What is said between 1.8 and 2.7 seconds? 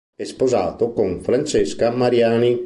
Mariani.